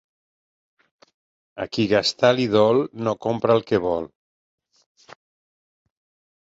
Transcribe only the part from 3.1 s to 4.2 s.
compra el que vol.